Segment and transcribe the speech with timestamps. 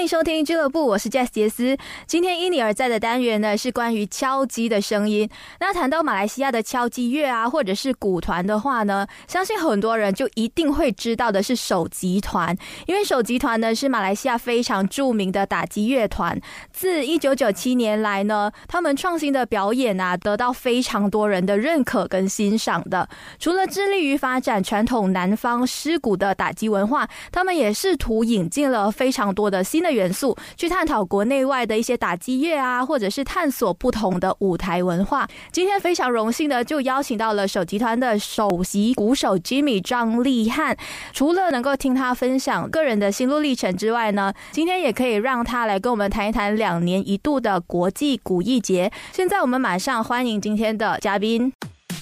[0.00, 1.76] 欢迎收听俱乐部，我是 Jes 杰斯。
[2.06, 5.28] 今天因你而在的单元呢，是关于敲击的声音。
[5.58, 16.40] 那谈到马来西亚的敲击乐啊，或者是鼓团的话呢，相信很多人就一定会知道的是手集团，因为手集团呢是马来西亚非常著名的打击乐团。
[16.72, 23.06] 自一九九七年来呢，他们创新的表演啊，得到非常多人的认可跟欣赏的。
[23.38, 35.28] 除了致力于发展传统南方尸鼓的打击文化，他们也试图引进了非常多的新的元素，去探讨国内外的一些打击乐啊，或者是探索不同的舞台文化。
[35.52, 40.76] 今天非常荣幸的就邀请到了手集团的首席鼓手 Jimmy 张立汉。
[41.12, 48.90] 除了能够听他分享个人的心路历程之外呢，今天也可以让他来跟我们谈一谈两年一度的国际鼓艺节。
[49.12, 51.52] 现在我们马上欢迎今天的嘉宾。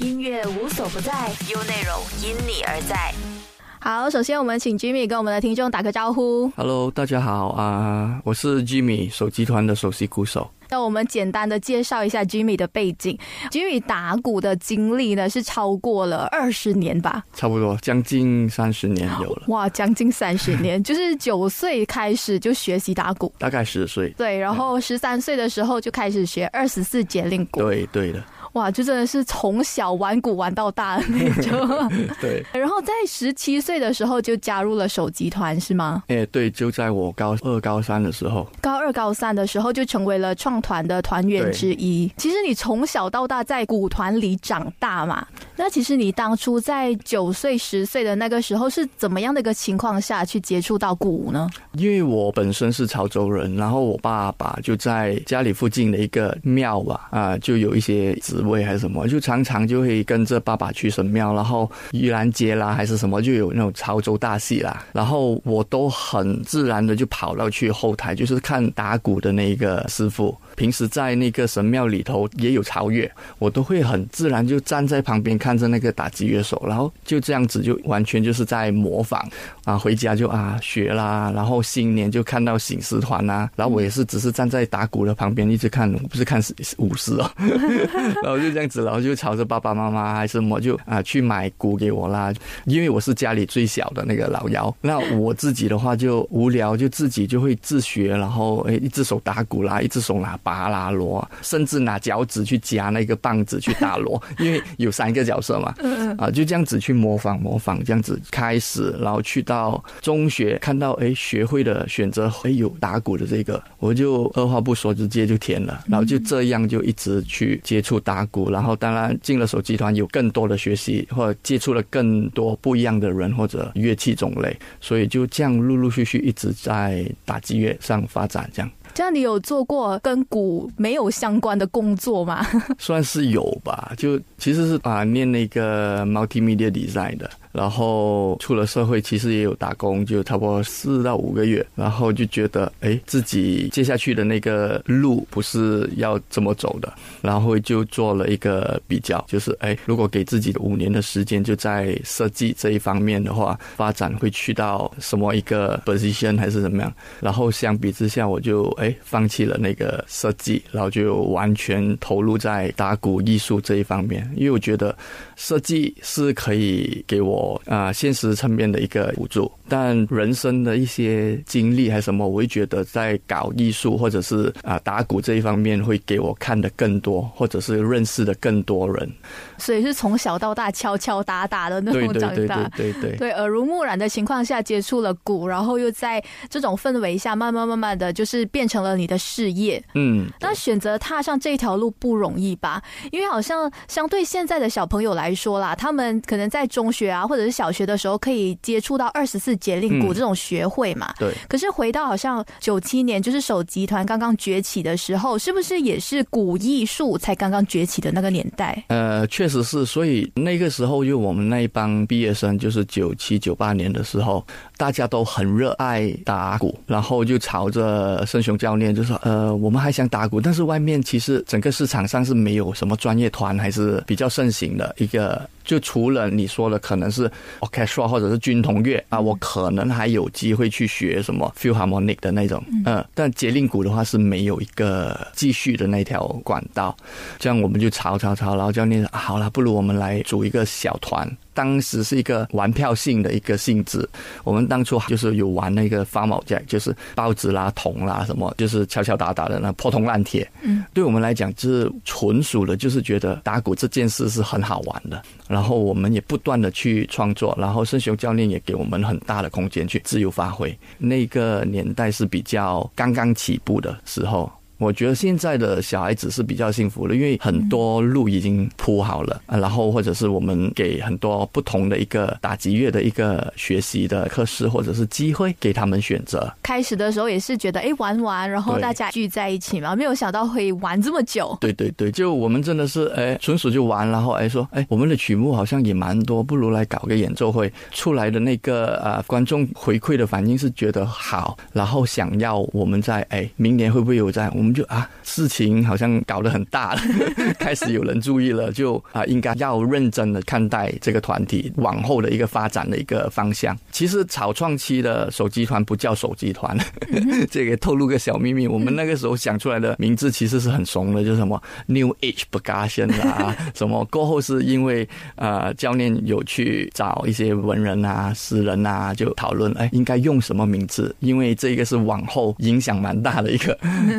[0.01, 3.38] 音乐无所不在，优内容因你而在。
[3.81, 6.51] 好，首先我们请 Jimmy 跟我们的听众打个招呼。
[6.57, 10.51] Hello，大家好啊、我是 Jimmy 手集团的首席鼓手。
[10.69, 13.17] 那我们简单的介绍一下 Jimmy 的背景。
[13.51, 17.23] Jimmy 打鼓的经历呢是超过了二十年吧？
[17.33, 24.11] 差不多将近三十年有了，哇，将近三十年， 就是九岁开始就学习打鼓，大概十岁。
[24.19, 31.89] 对，然后十三岁的时候就开始学二十四节令鼓，对对的，哇，就真的是从小玩鼓玩到大的那种。
[32.21, 36.03] 对，然后在十七岁的时候就加入了手集团，是吗？
[36.09, 42.11] 哎对，就在我高二、高三的时候，高二、高三的时候就成为了创团的团员之一。
[42.17, 45.27] 其实你从小到大在鼓团里长大嘛，
[45.57, 51.49] 那其实你当初在九岁、十岁的那个时候是怎么样的一个情况下去接触到鼓舞呢？
[51.73, 70.37] 因为我本身是潮州人，然后我爸爸就在家里附近的一个庙吧，啊、就有一些职位还是什么，就常常就会跟着爸爸去神庙，然后盂兰节啦还是什么，就有那种潮州大戏啦，然后我都很自然的就跑到去后台，就是看打鼓的那个师傅。
[70.55, 79.29] 平时在那个神庙里头也有潮乐，我都会很自然就站在旁边看着那个打击乐手，然后就这样子就完全就是在模仿。
[79.65, 86.43] 啊，回家就啊学啦，然后新年就看到醒狮团啊，然后我也是只是站在打鼓的旁边一直看，我不是看
[86.79, 87.31] 舞狮哦，
[88.29, 92.31] 然后就这样子，然后就朝着爸爸妈妈还是什么就啊去买鼓给我啦，
[92.67, 132.45] 因为我是家里最小的那个老幺，那我自己的话就无聊就自己就会自学，然后诶一只手打鼓啦，一只手拿拔啦锣，甚至拿脚趾去夹那个棒子去打锣， 因为有三个角色嘛，嗯嗯啊就这样子去模仿模仿，这样子开始，然后去到中学看到诶学会的选择诶有打鼓的这个，我就二话不说直接就填了，然后就这样就一直去接触打鼓，然后当然进了手集团有更多的学习或者接触了更多不一样的人或者乐器种类，所以就这样陆陆续续一直在打击乐上发展，这样这样你有做过跟鼓没有相关的工作吗？
[132.79, 133.93] 算是有吧。
[133.97, 137.31] 就其实是啊念那个 multimedia design 的。
[137.59, 156.93] 然后出了社会，其实也有打工，就差不多四到五个月，然后就觉得，哎，自己接下去的那个路不是要这么走的，然后就做了一个比较，就是，哎，如果给自己五年的时间就在设计这一方面的话，发展会去到什么一个 position 还是怎么样？
[157.19, 164.97] 然后相比之下，我就哎放弃了那个设计，然后就完全投入在打鼓艺术这一方面，因为我觉得
[165.35, 167.48] 设计是可以给我。
[167.67, 179.11] 啊、现实层面的一个辅助，但人生的一些经历还是什么，我会觉得在搞艺术或者是啊、打鼓这一方面，会给我看的更多，或者是认识的更多人。
[179.59, 182.71] 所以是从小到大敲敲打打的那对种对对长大。
[182.77, 183.17] 对对对。
[183.17, 189.83] 对，耳濡目染的情况下接触了鼓，然后又在这种氛围下，慢慢慢慢的就是变成了你的事业。
[189.95, 192.83] 嗯，那选择踏上这条路不容易吧？
[193.13, 201.15] 因为好像相对现在的小朋友来说啦，他们可能在中学啊或者是小学的时候可以接触到二十四节令鼓嗯这种学会嘛。
[201.19, 201.33] 对。
[201.49, 208.85] 可是回到好像九七年，就是手集团刚刚崛起的时候，是不是也是鼓艺术才刚刚崛起的那个年代？
[208.89, 214.45] 呃，确实是，所以那个时候，就我们那一帮毕业生，就是九七九八年的时候，
[214.77, 225.49] 大家都很热爱打鼓，然后就朝着圣雄教练就说，呃，我们还想打鼓，但是外面其实整个市场上是没有什么专业团，还是比较盛行的一个。
[225.65, 227.31] 就除了你说的可能是是
[227.61, 236.97] orchestra 或者是军统乐啊，我可能还有机会去学什么 philharmonic 的那种，嗯，但节令鼓的话是没有一个继续的那条管道，
[237.41, 241.29] 这样我们就吵吵吵，然后教练好了，不如我们来组一个小团。
[241.59, 244.09] 当时是一个玩票性的一个性质，
[244.45, 250.49] 我们当初就是有玩那个发毛架，就是报纸啦、铜啦什么，就是敲敲打打的那破铜烂铁。
[250.63, 255.21] 嗯，对我们来讲，就是纯属的，就是觉得打鼓这件事是很好玩的。
[255.49, 260.79] 然后我们也不断的去创作，然后盛雄教练也给我们很大的空间去自由发挥。
[260.97, 264.49] 那个年代是比较刚刚起步的时候。
[264.79, 276.51] 我觉得现在的小孩子是比较幸福的，因为很多路已经铺好了，啊然后或者是我们给很多不同的一个打击乐的一个学习的课室或者是机会给他们选择。
[276.63, 281.57] 开始的时候也是觉得哎玩玩，然后大家聚在一起嘛，没有想到会玩这么久。
[281.61, 287.73] 对对对，就我们真的是哎，纯属就玩，然后哎说哎，我们的曲目好像也蛮多，不如来搞个演奏会。
[287.91, 294.49] 出来的那个呃观众回馈的反应是觉得好，然后想要我们在哎明年会不会有在？
[294.51, 297.01] 我们就啊事情好像搞得很大了，
[297.59, 303.77] 开始有人注意了，就啊应该要认真的看待这个团体往后的一个发展的一个方向。
[303.91, 306.77] 其实草创期的手机团不叫手机团，
[307.51, 323.77] 这个透露个小秘密，我们那个时候想出来的名字其实是很怂的，就是什么 New Age Percussion 啦，什么过后是因为呃教练有去找一些文人啊、诗人啊，就讨论哎应该用什么名字，因为这个是往后影响蛮大的一个，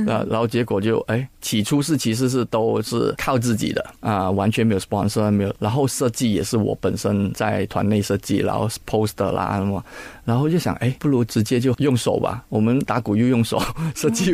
[0.08, 9.84] 呃，后结果就哎起初是其实是都是靠自己的啊、完全没有 sponsor 没有，然后设计也是我本身在团内设计，然后 poster 啦什么。
[10.26, 12.46] 然后就想，哎，不如直接就用手吧。
[12.50, 13.60] 我们打鼓又用手，
[13.96, 14.32] 设计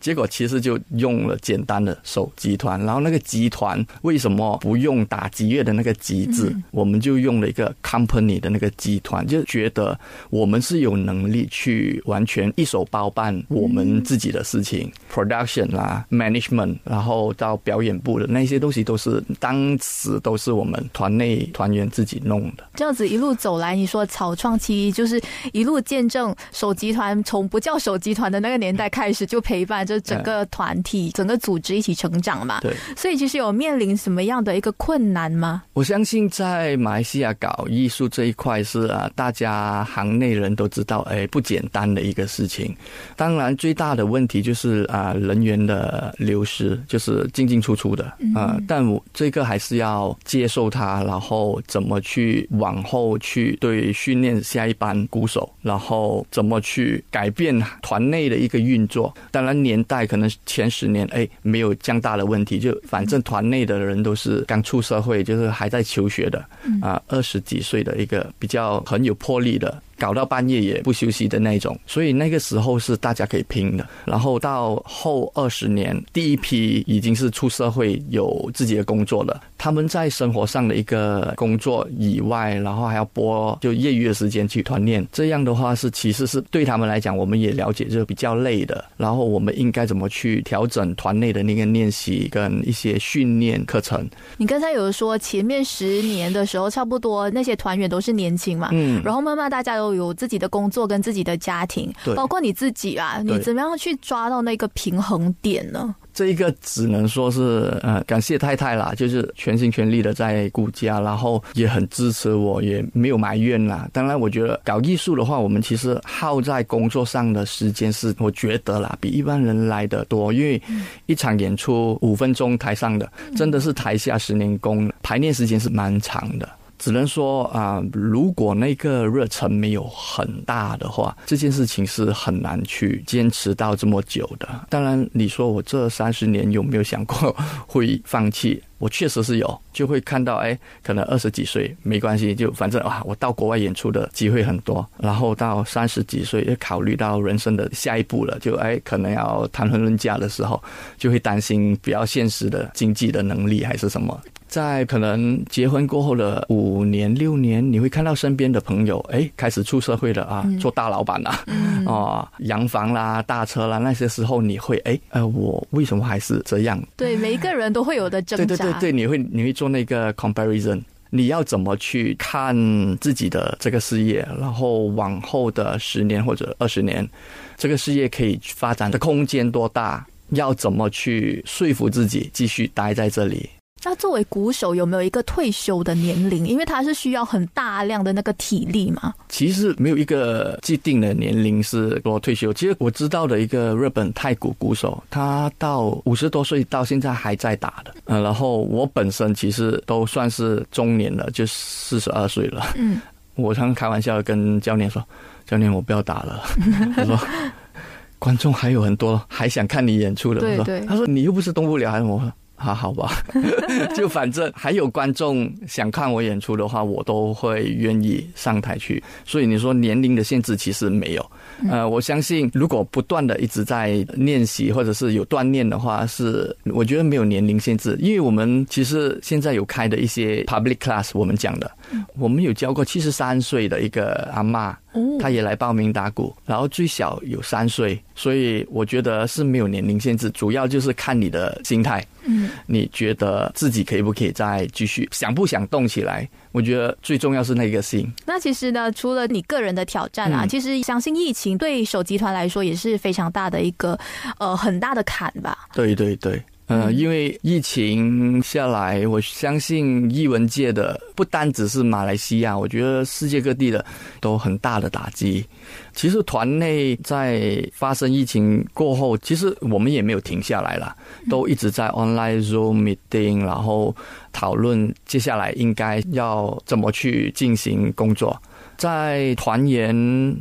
[0.00, 2.84] 结果其实就用了简单的手集团。
[2.84, 6.52] 然后那个集团为什么不用打击乐的那个“集”字？
[6.72, 9.96] 我们就用了一个 company 的那个集团，就觉得
[10.28, 14.90] 我们是有能力去完全一手包办我们自己的事情、
[15.22, 22.64] r o d u c t i o n 啦、management，然后到表演部的那些东西都是当时都是我们团内团员自己弄的。
[22.74, 25.20] 这样子一路走来，你说草创期就是
[25.52, 32.60] 一路见证手集团从不叫手集团的那个年代开始，就陪伴着整个团体、整个组织一起成长嘛。
[32.60, 32.74] 对。
[32.96, 35.62] 所以其实有面临什么样的一个困难吗？
[35.72, 42.74] 我相信在马来西亚搞艺术这一块是啊，大家行内人都知道，哎，不简单的一个事情。
[43.16, 48.04] 当然，最大的问题就是啊，人员的流失，就是进进出出的
[48.34, 48.58] 啊。
[48.66, 59.12] 但我这个还是要接受它，然后怎么去往后去对训练下一班鼓手，然后怎么去改变团内的一个运作。
[59.30, 66.44] 当然，年代可能前十年哎没有这样大的问题，就反正团内的人都是刚出社会，就是还在求学的
[66.80, 69.80] 啊，二十几岁的一个比较很有魄力的。
[70.02, 73.86] 搞到半夜也不休息的那种，所以那个时候是大家可以拼的。
[74.04, 79.40] 然后到后二十年，第一批已经是出社会有自己的工作了。
[79.56, 85.06] 他们在生活上的一个工作以外，然后还要拨就业余的时间去团练。
[85.12, 88.84] 这样的话是其实是对他们来讲，我们也了解，就是比较累的。
[88.96, 94.04] 然后我们应该怎么去调整团内的那个练习跟一些训练课程？
[94.36, 105.94] 你刚才有说前面十年的时候，差不多那些团员都是年轻嘛，嗯，然后慢慢大家都有自己的工作跟自己的家庭，对包括你自己啊，你怎么样去抓到那个平衡点呢？
[106.14, 113.88] 这一个只能说是呃，感谢太太啦，就是全心全力的在顾家，然后也很支持我，也没有埋怨啦。
[113.94, 120.60] 当然，我觉得搞艺术的话，我们其实耗在工作上的时间是，我觉得啦，比一般人来的多，因为
[121.06, 126.46] 一场演出五分钟台上的，真的是台下十年功，排练时间是蛮长的。
[126.82, 134.48] 只能说啊、如果那个热忱没有很大的话，这件事情是很难去坚持到这么久的。
[134.68, 137.36] 当然，你说我这三十年有没有想过
[137.68, 138.60] 会放弃？
[138.78, 144.84] 我确实是有，就会看到，哎，可能二十几岁 没关系，就反正啊，我到国外演出的机会很多。
[144.98, 150.60] 然后到三十几岁，也考虑到人生的下一步了，就哎，可能要谈婚论嫁的时候，
[150.98, 154.20] 就会担心比较现实的经济的能力还是什么。
[154.52, 161.42] 在可能结婚过后的五年六年，你会看到身边的朋友，哎，开始出社会了啊，做大老板啦，
[161.86, 166.78] 哦，洋房啦、大车啦，那些时候你会，哎，呃，我为什么还是这样？
[166.98, 168.44] 对，每一个人都会有的挣扎。
[168.44, 172.54] 对对对对，你会你会做那个 comparison，你要怎么去看
[172.98, 177.08] 自己的这个事业，然后往后的十年或者二十年，
[177.56, 180.06] 这个事业可以发展的空间多大？
[180.32, 183.48] 要怎么去说服自己继续待在这里？
[183.84, 186.46] 那作为鼓手，有没有一个退休的年龄？
[186.46, 189.12] 因为他是需要很大量的那个体力嘛。
[189.28, 192.52] 其实没有一个既定的年龄是说退休。
[192.52, 197.92] 其实我知道的一个日本太鼓鼓手，他到五十多岁到现在还在打的。
[198.04, 202.74] 嗯，然后我本身其实都算是中年了，就四十二岁了。
[202.76, 203.00] 嗯，
[203.34, 205.04] 我常开玩笑跟教练说
[205.44, 206.44] ：“教练，我不要打了。”
[206.94, 207.18] 他说：
[208.20, 210.80] “观众还有很多还想看你演出的。”对对。
[210.86, 212.22] 他说：“你又不是动不了，还是我？”
[212.62, 213.10] 还好吧，
[213.96, 219.02] 就反正还有观众想看我演出的话，我都会愿意上台去。
[219.24, 221.30] 所以你说年龄的限制其实没有。
[221.70, 227.96] 呃，我相信如果不断的一直在练习或者是有锻炼的话，是我觉得没有年龄限制。
[228.00, 231.70] 因为我们其实现在有开的一些 public class，我们讲的，
[232.18, 234.76] 我们有教过七十三岁的一个阿妈。
[235.18, 242.04] 她也来报名打鼓，然后最小有三岁，所以我觉得是没有年龄限制，主要就是看你的心态。
[242.24, 246.28] 嗯，你觉得自己可以不可以再继续，想不想动起来？
[246.52, 248.06] 我觉得最重要是那个心。
[248.26, 253.98] 那其实呢，除了你个人的挑战啊，其实相信疫情对手集团来说也是非常大的一个
[254.38, 255.56] 呃很大的坎吧。
[255.72, 256.42] 对对对。
[256.72, 263.84] 呃，因为疫情下来，我相信艺文界的不单只是马来西亚，我觉得世界各地的
[264.20, 265.44] 都很大的打击。
[265.92, 270.96] 其实团内在发生疫情过后，其实我们也没有停下来了，
[271.28, 273.94] 都一直在 online Zoom meeting，然后
[274.32, 278.40] 讨论接下来应该要怎么去进行工作。
[278.82, 279.94] 在团员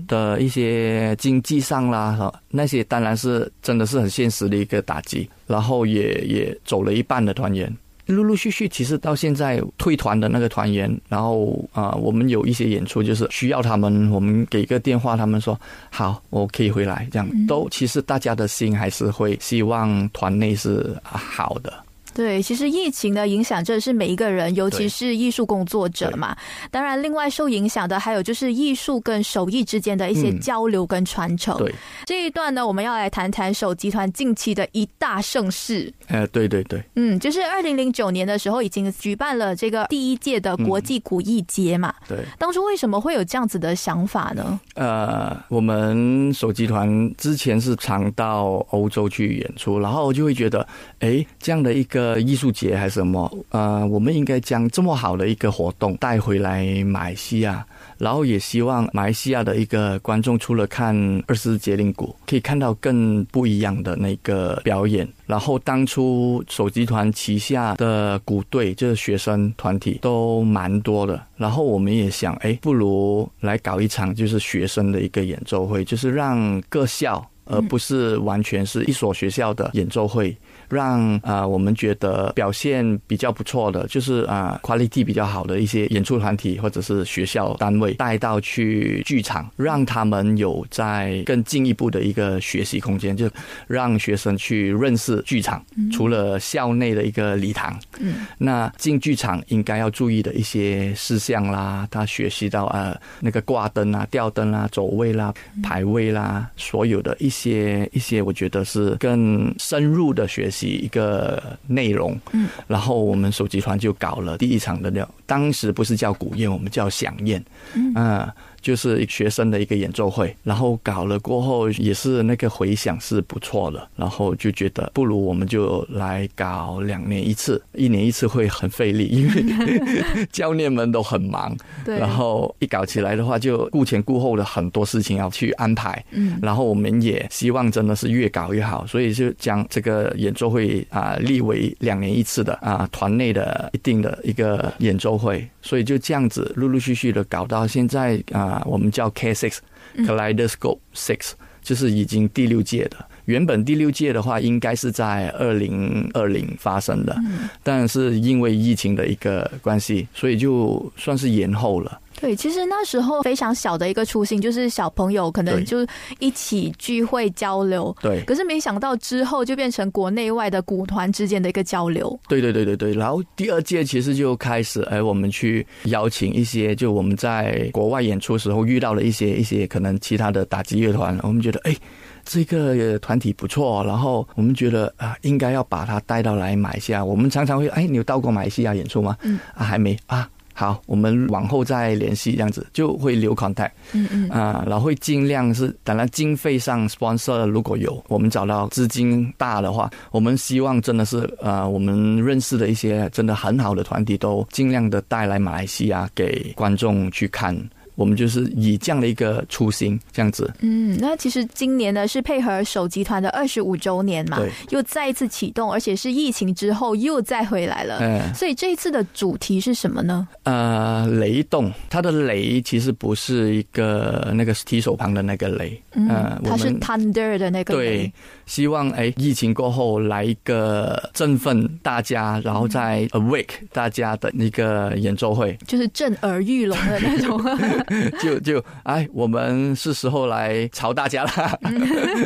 [0.07, 5.29] 的一些经济上啦，那些当然是真的是很现实的一个打击。
[5.45, 7.71] 然后也也走了一半的团员，
[8.07, 15.59] 陆陆续续，其实到现在退团的那个团员，然后啊，我们有一些演出就是需要他们，我们给个电话，他们说
[15.91, 21.71] 好，我可以回来，这样都其实大家的心还是会希望团内是好的。
[22.13, 26.35] 对，其实疫情的影响着是每一个人，尤其是艺术工作者嘛。
[26.69, 31.57] 当然，另外受影响的还有就是艺术跟手艺之间的一些交流跟传承。
[31.57, 31.73] 对，
[32.05, 35.91] 这一段呢，我们要来谈谈手集团近期的一大盛事。
[36.07, 41.93] 呃，对对对，嗯，就是二零零九年的时候已经举办了这个第一届的国际古艺节嘛。
[42.09, 44.59] 对，当初为什么会有这样子的想法呢？
[44.75, 50.67] 呃，我们手集团之前是常到欧洲去演出，然后就会觉得，
[50.99, 52.00] 哎，这样的一个。
[52.01, 53.31] 呃，艺术节还是什么？
[53.49, 57.63] 呃，我们应该将这么好的一个活动带回来马来西亚，
[57.99, 60.95] 然后也希望马来西亚的一个观众除了看
[61.27, 65.07] 二十节令鼓，可以看到更不一样的那个表演。
[65.27, 80.35] 然后当初手集团旗下的鼓队就是学生团体都蛮多的，然后我们也想，哎，不如来搞一场就是学生的一个演奏会，就是让各校，而不是完全是一所学校的演奏会。
[80.69, 93.29] 让啊，我们觉得表现比较不错的，就是啊，quality 比较好的一些演出团体或者是学校单位带到去剧场，让他们有在更进一步的一个学习空间，就
[93.67, 95.61] 让学生去认识剧场。
[95.91, 110.79] 除了校内的一个礼堂，嗯，那进剧场应该要注意的一些事项啦，他学习到啊，那个挂灯啊、吊灯啊、走位啦、排位啦，所有的一些一些，我觉得是更深入的学习。
[110.83, 118.29] 一个内容，嗯，然后我们手集团就搞了第一场的料，当时不是叫古宴，我们叫响宴，嗯。
[118.61, 129.85] 就是学生的一个演奏会，然后搞了过后也是那个回响是不错的，然后就觉得不如我们就来搞两年一次，一年一次会很费力，因为
[130.31, 148.50] 教练们都很忙，对，然后一搞起来的话就顾前顾后的很多事情要去安排，嗯，然后我们也希望真的是越搞越好，所以就将这个演奏会啊立为两年一次的啊团内的一定的一个演奏会，所以就这样子陆陆续续的搞到现在啊。
[148.51, 149.57] 啊，我们叫 K Six
[149.97, 151.31] Kaleidoscope Six，
[151.61, 152.97] 就是已经第六届的。
[153.25, 157.15] 原本第六届的话，应该是在二零二零发生的，
[157.63, 161.99] 但是因为疫情的一个关系，所以就算是延后了。
[162.21, 165.85] 对，其实那时候非常小的一个初心，就是小朋友可能就
[166.19, 167.93] 一起聚会交流。
[167.99, 168.23] 对。
[168.25, 172.17] 可是没想到之后就变成国内外的鼓团之间的一个交流。
[172.29, 172.93] 对对对对对。
[172.93, 181.75] 然后第二届其实就开始，哎，我们去邀请一些，就我们在国外演出时候遇到了一些一些可能其他的打击乐团，我们觉得哎，
[182.23, 187.03] 这个团体不错，然后我们觉得啊，应该要把它带到来马来西亚。
[187.03, 189.17] 我们常常会，哎，你有到过马来西亚演出吗？
[189.23, 189.39] 嗯。
[189.55, 190.29] 啊，还没啊。
[190.61, 193.71] 好，我们往后再联系，这样子就会留 contact。
[193.93, 207.57] 嗯嗯啊，然后会尽量是，当然经费上 sponsor 如果有，我们找到资金大的话，我们希望真的是呃，我们认识的一些真的很好的团体，都尽量的带来马来西亚给观众去看。
[207.95, 210.51] 我们就是以这样的一个初心，这样子。
[210.59, 217.99] 嗯，那其实今年呢是配合手集团的二十五周年嘛对，又再一次启动，而且是疫情之后又再回来了。
[218.01, 220.27] 嗯所以这一次的主题是什么呢？
[220.43, 228.13] 呃，雷动，它的雷其实不是一个那个提手旁的那个雷，嗯，呃它是 Thunder 的那个对雷，
[228.45, 237.41] 希望哎，疫情过后来一个振奋大家，然后再 awake 大家的一个演奏会，就是震耳欲聋的那种。
[238.21, 241.59] 就就哎，我们是时候来吵大家了，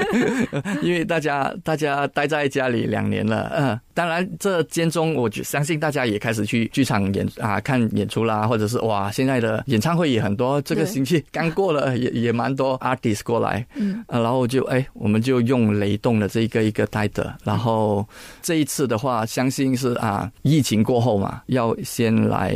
[0.81, 18.07] 因为大家大家待在家里两年了，嗯，当然这间中，我就相信大家也开始去剧场演啊看演出啦，或者是哇，现在的演唱会也很多，这个星期刚过了，也也蛮多 artist 过来，嗯，呃，然后就哎，我们就用雷动的这一个一个带的，然后
[18.41, 22.55] 这一次的话，相信是啊，疫情过后嘛，要先来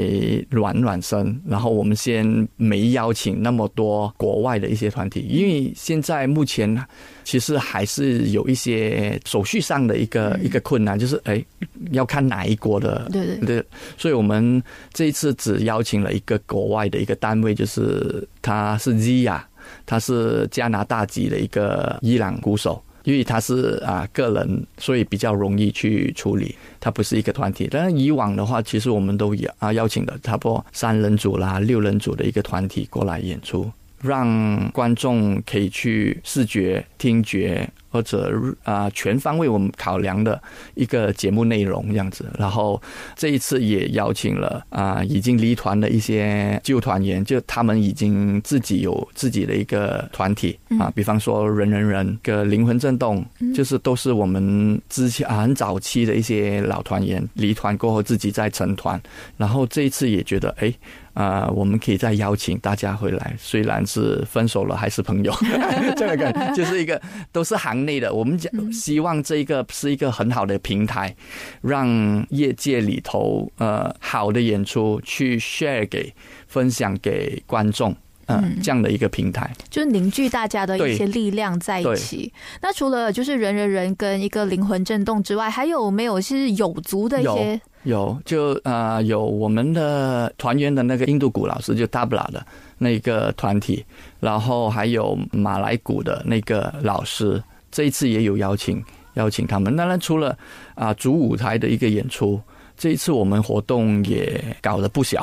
[0.50, 6.86] 暖暖身，然后我们先没邀请那么多国外的一些团体，因为现在目前
[7.24, 11.43] 其实还是有一些手续上的一个、一个困难，就是哎，
[11.91, 13.08] 要看哪一国的。
[13.12, 13.65] 对对对，
[13.98, 14.62] 所以我们
[14.93, 19.41] 这一次只邀请了一个国外的一个单位，就是他是 Zia，
[19.86, 22.81] 他是加拿大籍的一个伊朗鼓手。
[23.03, 27.68] 因为他是啊个人，所以比较容易去处理，他不是一个团体。
[27.72, 40.41] 但是以往的话，其实我们都有啊邀请的差不多三人组啦、六人组的一个团体过来演出，让观众可以去视觉、听觉或者啊、全方位我们考量的
[40.75, 42.25] 一个节目内容这样子。
[42.38, 42.81] 然后
[43.15, 59.01] 这一次也邀请了啊、已经离团的一些旧团员，就他们已经自己有自己的一个团体啊，比方说人人人个灵魂震动，就是都是我们之前啊很早期的一些老团员离团过后自己再成团，
[59.38, 60.74] 然后这一次也觉得哎。
[61.19, 65.33] 啊、我们可以再邀请大家回来，虽然是分手了，还是朋友，
[65.97, 67.01] 这个感觉就是一个
[67.33, 68.13] 都是行内的。
[68.13, 71.13] 我们讲希望这一个是一个很好的平台，
[71.61, 76.13] 让业界里头呃好的演出去 share 给
[76.47, 77.93] 分享给观众，
[78.27, 79.53] 嗯、这样的一个平台。
[79.69, 82.32] 就是凝聚大家的一些力量在一起。
[82.62, 87.60] 那除了就是人人人跟一个灵魂震动之外，还有没有是有足的一些？
[87.84, 92.46] 有，就啊有我们的团员的那个印度鼓老师，就达布拉的
[92.78, 93.84] 那个团体，
[94.20, 99.76] 然后还有马来鼓的那个老师，这一次也有邀请邀请他们。
[99.76, 100.38] 当然，除了
[100.76, 102.39] 啊、主舞台的一个演出，
[102.80, 105.20] 这一次我们活动也搞了不小，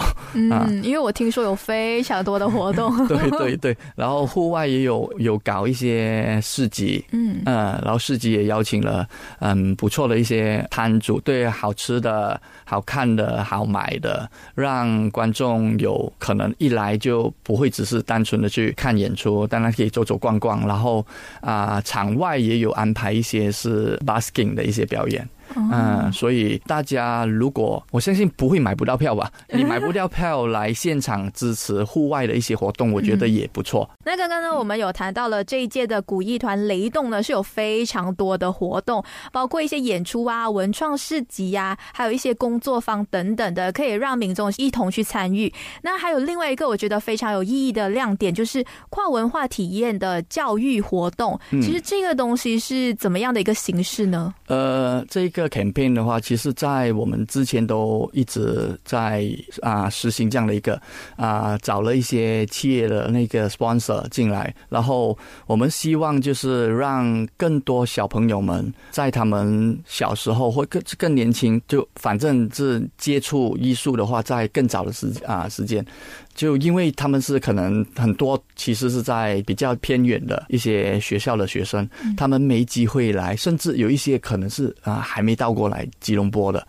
[0.51, 2.95] 啊嗯，因为我听说有非常多的活动。
[3.09, 21.03] 对对对，然后户外也有有搞一些市集，嗯嗯，然后市集也邀请了嗯不错的一些摊主，对好吃的、好看的、好买的，让观众有可能一来就不会只是单纯的去看演出，当然可以走走逛逛，然后
[21.41, 25.27] 啊、场外也有安排一些是 busking 的一些表演。
[25.55, 29.31] 嗯，所以大家如果我相信不会买不到票吧？
[29.53, 33.89] 你买不到票来现场支持户外的一些活动，我觉得也不错。
[34.05, 45.53] 那刚刚呢，我们有谈到了这一届的古艺团雷动呢，是有非常多的活动，包括一些演出啊、文创市集呀、还有一些工作坊等等的，可以让民众一同去参与。
[45.83, 51.39] 那还有另外一个我觉得非常有意义的亮点，就是跨文化体验的教育活动。
[51.51, 54.35] 其实这个东西是怎么样的一个形式呢？
[54.47, 59.27] 呃，这个 campaign 的话，其实在我们之前都一直在
[59.61, 60.81] 啊实行这样的一个
[61.17, 75.85] 啊找了一些企业的那个 sponsor 进来，然后我们希望就是让更多小朋友们在他们小时候或更更年轻，就反正是接触艺术的话，在更早的时啊时间。
[76.35, 86.65] 就因为他们是可能很多其实是在比较偏远的一些学校的学生，他们没机会来，甚至有一些可能是啊还没到过来吉隆坡的，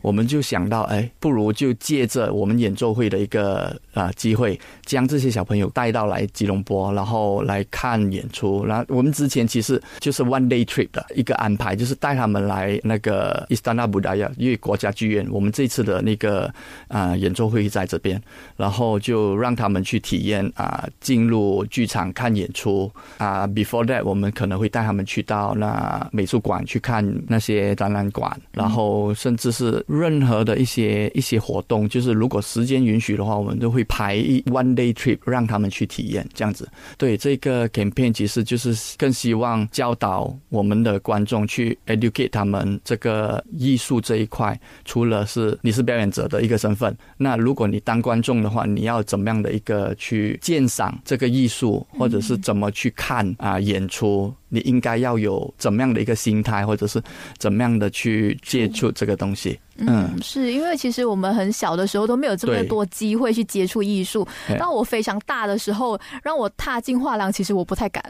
[0.00, 8.64] 我们就想到，哎，不如就借着我们演奏会的一个啊机会，将这些小朋友带到来吉隆坡，然后来看演出。
[8.64, 16.48] 然后我们之前其实就是 one day trip 的一个安排，就是带他们来那个 Istana Budaya，因为国家剧院，我们这次的那个
[16.86, 18.22] 啊演奏会在这边，
[18.56, 22.88] 然后就让他们去体验啊进入剧场看演出
[23.18, 23.44] 啊。
[23.48, 27.95] Before that，我们可能会带他们去到那美术馆去看那些展览。
[27.96, 36.68] 览馆，然后甚至是任何的一些一些活动，就是如果时间允许的话，我们都会排一 one day trip 让他们去体验这样子。
[36.98, 54.32] 对这个 campaign 其实就是更希望教导我们的观众去 educate 他们这个艺术这一块，除了是你是表演者的一个身份，那如果你当观众的话，你要怎么样的一个去鉴赏这个艺术，或者是怎么去看啊演出？
[54.48, 57.02] 你应该要有怎么样的一个心态，或者是
[57.38, 59.58] 怎么样的去接触这个东西？
[59.78, 64.26] 嗯，是因为其实我们很小的时候都没有这么多机会去接触艺术。
[64.58, 68.02] 当我非常大的时候，让我踏进画廊，其实我不太敢。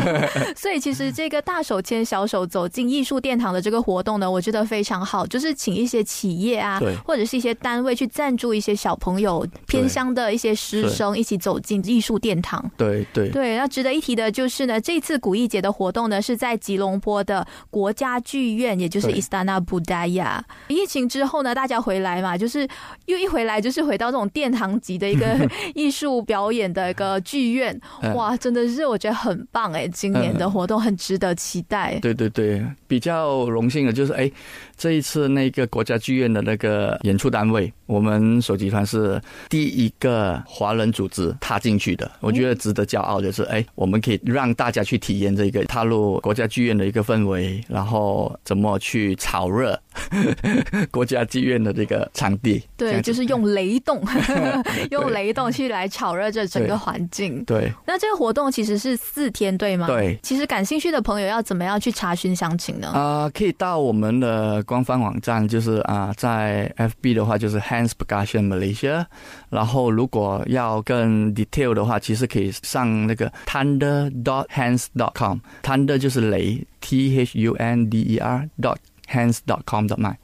[0.54, 12.62] 所以其实这个大手牵小手走进艺术殿堂的这个活动呢，我觉得非常好，就是请一些企业啊，或者是一些单位去赞助一些小朋友偏乡的一些师生一起走进艺术殿堂。
[12.76, 20.40] 对对对，那值得一提的就是呢，这次古艺节的活动呢是在吉隆坡的国家剧院，也就是 Istana Budaya。
[20.68, 21.05] 疫情。
[21.08, 22.66] 之后呢，大家回来嘛，就是
[23.06, 25.36] 又一回来就是回到这种殿堂级的一个
[25.74, 27.78] 艺术表演的一个剧院，
[28.14, 29.86] 哇，真的是我觉得很棒哎！
[29.88, 31.98] 今年的活动很值得期待。
[32.00, 34.30] 对对对，比较荣幸的就是哎，
[34.76, 49.78] 这一次那个国家剧院的那个演出单位，我们手集团是第一个华人组织踏进去的，我觉得值得骄傲的是哎，我们可以让大家去体验这个踏入国家剧院的一个氛围，然后怎么去炒热。
[50.92, 54.04] 国家剧院的这个场地，对，就是用雷动，
[54.92, 57.42] 用雷动去来炒热这整个环境。
[57.46, 59.86] 对，那这个活动其实是四天，对吗？
[59.86, 60.18] 对。
[60.22, 62.88] 其实感兴趣的朋友要怎么样去查询详情呢？
[62.88, 69.06] 啊，可以到我们的官方网站，就是啊，在 FB 的话就是 Hands Percussion Malaysia。
[69.48, 75.38] 然后如果要更 detail 的话，其实可以上那个 Thunder dot Hands dot com。
[75.62, 78.76] Thunder 就是雷，T H U N D E R dot
[79.08, 80.18] hands dot com 的卖，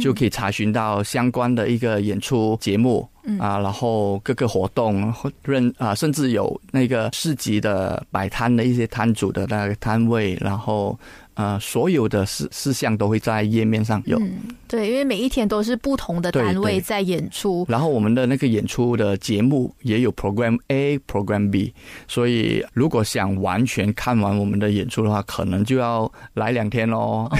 [0.00, 3.08] 就可以查询到相关的一个演出节目
[3.40, 10.98] 啊，然后各个活动，认啊，甚至有那个市集的摆摊的一些摊主的那个摊位，然后。
[11.36, 14.20] 呃，所有的事事项都会在页面上有。
[14.66, 17.64] 对，因为每一天都是不同的单位在演出。
[17.68, 21.72] 然后我们的那个演出的节目也有 Program A、Program B，
[22.08, 27.30] 所以如果想完全看完我们的演出的话，可能就要来两天喽。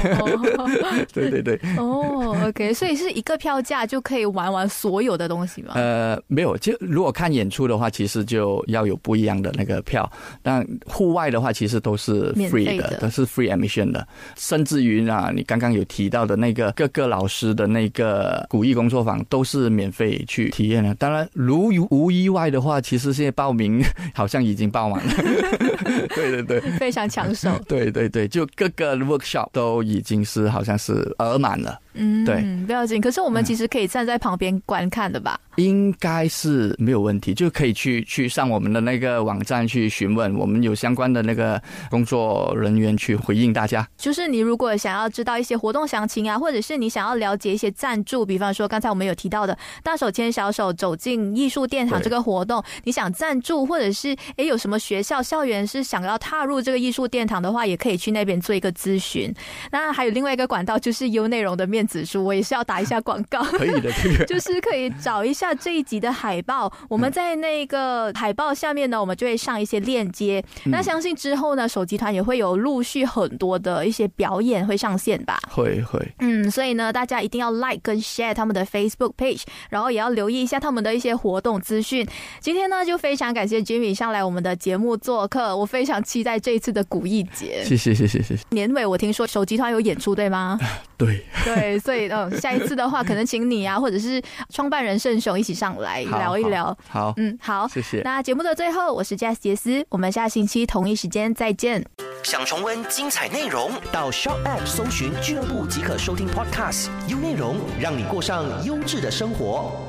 [1.12, 1.58] 对对对。
[1.78, 5.72] 哦，OK，所以是一个票价就可以玩完所有的东西吗？
[5.74, 10.08] 呃，没有，就如果看演出的话，其实就要有不一样的那个票。
[10.42, 13.85] 但户外的话，其实都是 free 的，都是 free admission。
[13.90, 20.94] 的，甚至于啊，你刚刚有提到的那个各个老师的那个古艺工作坊都是免费去体验的。
[20.96, 23.82] 当然，如无意外的话，其实现在报名
[24.14, 25.12] 好像已经报满了。
[26.14, 27.50] 对对对，非常抢手。
[27.68, 31.78] 对对对，就各个 workshop 都已经是好像是额满了。
[31.96, 33.00] 嗯，对，不要紧。
[33.00, 35.38] 可是我们其实可以站在旁边观看的吧？
[35.56, 43.88] 应该是没有问题，就可以去去上我们的那个网站去询问，我们有相关的那个工作人员去回应大家。
[43.96, 59.34] 就是你如果想要知道一些活动详情啊，或者是你想要了解一些赞助，比方说刚才我们有提到的大手牵小手走进艺术殿堂这个活动，你想赞助，或者是哎有什么学校校园是想要踏入这个艺术殿堂的话，也可以去那边做一个咨询。
[59.72, 63.42] 那还有另外一个管道，就是优内容的面子书，我也是要打一下广告。
[63.56, 63.90] 可以的，
[64.26, 65.54] 就是可以找一下。
[65.54, 70.44] 这一集的海报，我们在那个海报下面呢，我们就会上一些链接。
[70.64, 75.38] 那相信之后呢，手集团也会有陆续很多的一些表演会上线吧？
[75.50, 75.98] 会会。
[76.18, 82.06] 嗯，所以呢，大家一定要 like 跟 share 他们的 Facebook page，然后也要留意一下他们的一些活动资讯。
[82.40, 87.62] 今天呢，就非常感谢 Jimmy 上来我们的节目做客，我非常期待这一次的古艺节。
[87.64, 88.42] 谢谢谢谢谢谢。
[88.50, 90.58] 年尾我听说手集团有演出，对吗？
[90.98, 96.76] 对 对，所以嗯， 下一次的话，可能请你啊，或者是创办人盛雄一起上来聊一聊。
[96.88, 98.00] 好，嗯，好，谢谢。
[98.02, 101.84] 那节目的最后，我是 Jess 杰斯，我们下星期同一时间再见。
[102.22, 109.85] 想重温精彩内容，到 Shop App 搜寻俱乐部即可收听 Podcast，优内容让你过上优质的生活。